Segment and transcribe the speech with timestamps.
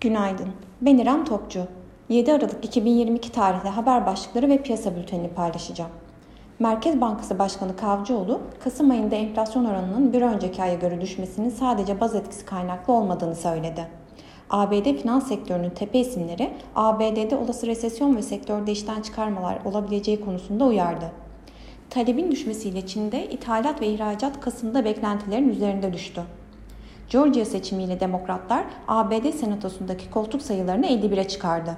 [0.00, 0.48] Günaydın.
[0.80, 1.66] Ben İrem Topçu.
[2.08, 5.90] 7 Aralık 2022 tarihli haber başlıkları ve piyasa bültenini paylaşacağım.
[6.58, 12.14] Merkez Bankası Başkanı Kavcıoğlu, Kasım ayında enflasyon oranının bir önceki aya göre düşmesinin sadece baz
[12.14, 13.86] etkisi kaynaklı olmadığını söyledi.
[14.50, 21.12] ABD finans sektörünün tepe isimleri ABD'de olası resesyon ve sektörde işten çıkarmalar olabileceği konusunda uyardı.
[21.90, 26.22] Talebin düşmesiyle Çin'de ithalat ve ihracat Kasım'da beklentilerin üzerinde düştü.
[27.10, 31.76] Georgia seçimiyle demokratlar ABD senatosundaki koltuk sayılarını 51'e çıkardı.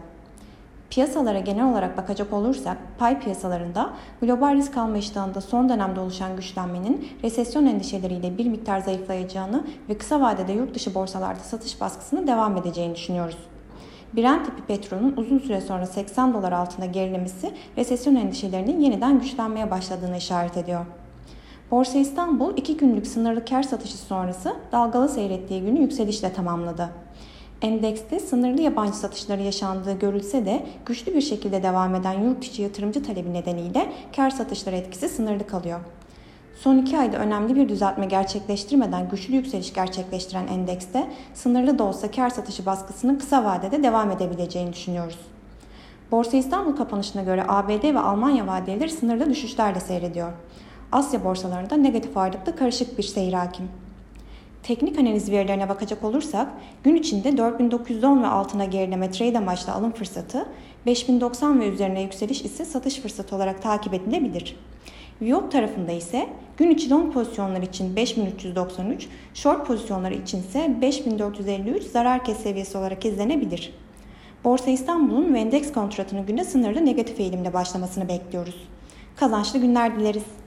[0.90, 7.09] Piyasalara genel olarak bakacak olursak pay piyasalarında global risk alma iştahında son dönemde oluşan güçlenmenin
[7.23, 12.95] resesyon endişeleriyle bir miktar zayıflayacağını ve kısa vadede yurt dışı borsalarda satış baskısını devam edeceğini
[12.95, 13.38] düşünüyoruz.
[14.16, 20.16] Brent tipi petrolün uzun süre sonra 80 dolar altında gerilemesi resesyon endişelerinin yeniden güçlenmeye başladığını
[20.16, 20.87] işaret ediyor.
[21.72, 26.88] Borsa İstanbul 2 günlük sınırlı kar satışı sonrası dalgalı seyrettiği günü yükselişle tamamladı.
[27.62, 33.02] Endekste sınırlı yabancı satışları yaşandığı görülse de güçlü bir şekilde devam eden yurt içi yatırımcı
[33.02, 35.80] talebi nedeniyle kar satışları etkisi sınırlı kalıyor.
[36.60, 42.30] Son iki ayda önemli bir düzeltme gerçekleştirmeden güçlü yükseliş gerçekleştiren endekste sınırlı da olsa kar
[42.30, 45.18] satışı baskısının kısa vadede devam edebileceğini düşünüyoruz.
[46.10, 50.32] Borsa İstanbul kapanışına göre ABD ve Almanya vadeleri sınırlı düşüşlerle seyrediyor.
[50.93, 53.68] Asya borsalarında negatif ağırlıklı karışık bir seyir hakim.
[54.62, 56.48] Teknik analiz verilerine bakacak olursak
[56.85, 60.46] gün içinde 4910 ve altına gerileme trade amaçlı alım fırsatı,
[60.87, 64.56] 5090 ve üzerine yükseliş ise satış fırsatı olarak takip edilebilir.
[65.22, 72.25] Viyop tarafında ise gün içi long pozisyonlar için 5393, short pozisyonlar için ise 5453 zarar
[72.25, 73.75] kes seviyesi olarak izlenebilir.
[74.44, 78.69] Borsa İstanbul'un ve endeks kontratının günde sınırlı negatif eğilimle başlamasını bekliyoruz.
[79.16, 80.41] Kazançlı günler dileriz.